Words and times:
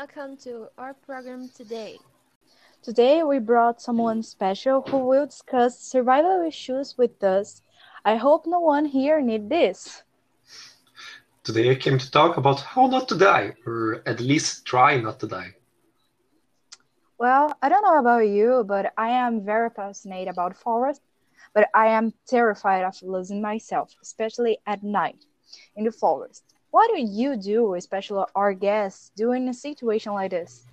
Welcome 0.00 0.38
to 0.44 0.68
our 0.78 0.94
program 0.94 1.50
today. 1.54 1.98
Today 2.82 3.22
we 3.22 3.38
brought 3.38 3.82
someone 3.82 4.22
special 4.22 4.80
who 4.80 4.96
will 4.96 5.26
discuss 5.26 5.78
survival 5.78 6.40
issues 6.40 6.96
with 6.96 7.22
us. 7.22 7.60
I 8.06 8.16
hope 8.16 8.46
no 8.46 8.60
one 8.60 8.86
here 8.86 9.20
need 9.20 9.50
this. 9.50 10.02
Today 11.44 11.70
I 11.70 11.74
came 11.74 11.98
to 11.98 12.10
talk 12.10 12.38
about 12.38 12.60
how 12.60 12.86
not 12.86 13.08
to 13.08 13.18
die, 13.18 13.52
or 13.66 14.02
at 14.06 14.20
least 14.20 14.64
try 14.64 14.98
not 14.98 15.20
to 15.20 15.26
die. 15.26 15.54
Well, 17.18 17.52
I 17.60 17.68
don't 17.68 17.82
know 17.82 17.98
about 17.98 18.26
you, 18.26 18.64
but 18.66 18.94
I 18.96 19.10
am 19.10 19.44
very 19.44 19.70
passionate 19.70 20.28
about 20.28 20.56
forest, 20.56 21.02
but 21.52 21.68
I 21.74 21.88
am 21.88 22.14
terrified 22.26 22.84
of 22.84 22.96
losing 23.02 23.42
myself, 23.42 23.94
especially 24.00 24.60
at 24.66 24.82
night 24.82 25.26
in 25.76 25.84
the 25.84 25.92
forest. 25.92 26.42
What 26.70 26.90
do 26.94 27.00
you 27.00 27.36
do, 27.36 27.74
especially 27.74 28.24
our 28.34 28.52
guests, 28.54 29.10
do 29.16 29.32
in 29.32 29.48
a 29.48 29.54
situation 29.54 30.12
like 30.12 30.30
this? 30.30 30.66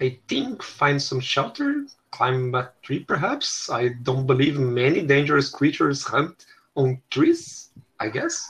I 0.00 0.18
think 0.28 0.62
find 0.62 1.00
some 1.02 1.20
shelter, 1.20 1.86
climb 2.10 2.54
a 2.54 2.72
tree 2.82 3.04
perhaps. 3.04 3.70
I 3.70 3.88
don't 3.88 4.26
believe 4.26 4.58
many 4.58 5.02
dangerous 5.02 5.50
creatures 5.50 6.04
hunt 6.04 6.46
on 6.76 7.02
trees, 7.10 7.70
I 7.98 8.08
guess. 8.08 8.48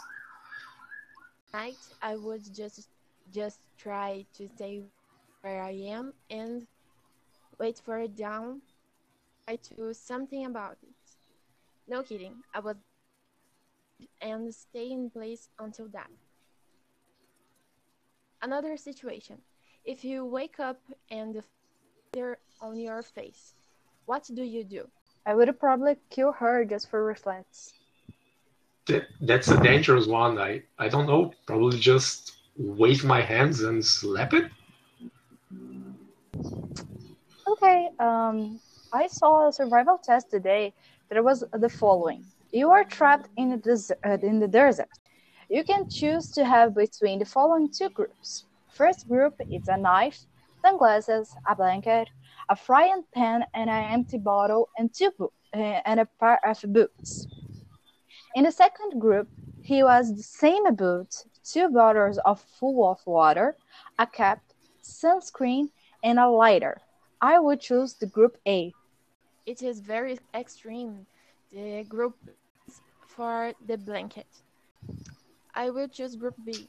Night, 1.52 1.78
I 2.02 2.16
would 2.16 2.42
just 2.54 2.88
just 3.30 3.60
try 3.78 4.26
to 4.34 4.48
stay 4.48 4.82
where 5.42 5.62
I 5.62 5.72
am 5.72 6.12
and 6.30 6.66
wait 7.58 7.80
for 7.84 7.98
it 7.98 8.16
down. 8.16 8.62
I 9.46 9.56
do 9.56 9.92
something 9.94 10.44
about 10.44 10.78
it. 10.82 10.94
No 11.88 12.02
kidding. 12.02 12.44
I 12.54 12.60
would 12.60 12.78
and 14.20 14.54
stay 14.54 14.90
in 14.90 15.10
place 15.10 15.48
until 15.58 15.88
that. 15.88 16.10
Another 18.40 18.76
situation. 18.76 19.38
If 19.84 20.04
you 20.04 20.24
wake 20.24 20.60
up 20.60 20.80
and 21.10 21.34
the 21.34 21.42
fire 22.14 22.38
on 22.60 22.78
your 22.78 23.02
face, 23.02 23.54
what 24.06 24.28
do 24.32 24.42
you 24.42 24.64
do? 24.64 24.88
I 25.26 25.34
would 25.34 25.58
probably 25.58 25.96
kill 26.08 26.32
her 26.32 26.64
just 26.64 26.88
for 26.88 27.04
reflex. 27.04 27.72
That's 29.20 29.48
a 29.48 29.60
dangerous 29.60 30.06
one. 30.06 30.38
I, 30.38 30.62
I 30.78 30.88
don't 30.88 31.06
know. 31.06 31.32
Probably 31.46 31.78
just 31.78 32.38
wave 32.56 33.04
my 33.04 33.20
hands 33.20 33.62
and 33.62 33.84
slap 33.84 34.32
it. 34.32 34.50
Okay, 37.46 37.88
um, 37.98 38.60
I 38.92 39.06
saw 39.08 39.48
a 39.48 39.52
survival 39.52 39.98
test 40.02 40.30
today 40.30 40.72
that 41.10 41.22
was 41.22 41.44
the 41.52 41.68
following. 41.68 42.24
You 42.52 42.70
are 42.70 42.84
trapped 42.84 43.28
in 43.36 43.50
the, 43.50 43.56
desert, 43.56 43.98
uh, 44.06 44.18
in 44.22 44.38
the 44.38 44.48
desert. 44.48 44.88
You 45.48 45.64
can 45.64 45.86
choose 45.88 46.30
to 46.32 46.44
have 46.44 46.74
between 46.74 47.18
the 47.18 47.24
following 47.24 47.70
two 47.70 47.88
groups. 47.90 48.46
First 48.70 49.08
group 49.08 49.34
is 49.50 49.68
a 49.68 49.76
knife, 49.76 50.26
sunglasses, 50.62 51.34
a 51.48 51.54
blanket, 51.54 52.08
a 52.48 52.56
frying 52.56 53.04
pan, 53.14 53.44
and 53.54 53.70
an 53.70 53.92
empty 53.92 54.18
bottle, 54.18 54.68
and 54.78 54.92
two 54.94 55.10
bo- 55.18 55.32
uh, 55.54 55.80
and 55.84 56.00
a 56.00 56.06
pair 56.20 56.38
of 56.46 56.62
boots. 56.72 57.26
In 58.34 58.44
the 58.44 58.52
second 58.52 59.00
group, 59.00 59.28
he 59.62 59.82
was 59.82 60.14
the 60.16 60.22
same 60.22 60.74
boots, 60.74 61.26
two 61.44 61.68
bottles 61.68 62.18
of 62.24 62.40
full 62.40 62.90
of 62.90 63.00
water, 63.06 63.56
a 63.98 64.06
cap, 64.06 64.40
sunscreen, 64.82 65.70
and 66.02 66.18
a 66.18 66.28
lighter. 66.28 66.82
I 67.20 67.38
would 67.38 67.60
choose 67.60 67.94
the 67.94 68.06
group 68.06 68.38
A. 68.46 68.74
It 69.46 69.62
is 69.62 69.80
very 69.80 70.18
extreme. 70.34 71.06
The 71.50 71.84
group 71.84 72.16
for 73.06 73.54
the 73.64 73.76
blanket. 73.76 74.42
I 75.58 75.70
will 75.70 75.88
choose 75.88 76.14
group 76.14 76.36
B. 76.44 76.68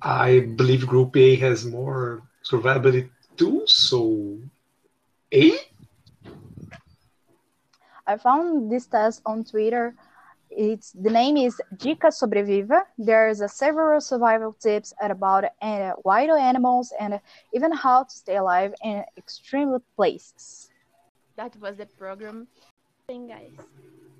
I 0.00 0.40
believe 0.40 0.86
Group 0.86 1.14
A 1.14 1.36
has 1.36 1.66
more 1.66 2.22
survivability 2.42 3.10
too, 3.36 3.64
so 3.66 4.38
A? 5.30 5.52
I 8.06 8.16
found 8.16 8.72
this 8.72 8.86
test 8.86 9.20
on 9.26 9.44
Twitter. 9.44 9.94
It's 10.48 10.92
the 10.92 11.10
name 11.10 11.36
is 11.36 11.60
Dica 11.76 12.08
Sobreviva. 12.08 12.84
There's 12.96 13.42
a 13.42 13.48
several 13.48 14.00
survival 14.00 14.56
tips 14.58 14.94
about 15.02 15.44
uh, 15.60 15.92
wild 16.02 16.40
animals 16.40 16.94
and 16.98 17.20
even 17.52 17.72
how 17.72 18.04
to 18.04 18.14
stay 18.16 18.36
alive 18.36 18.72
in 18.82 19.04
extreme 19.18 19.76
places. 19.96 20.70
That 21.36 21.54
was 21.60 21.76
the 21.76 21.86
program. 21.86 22.48
Thing, 23.06 23.28
guys. 23.28 23.52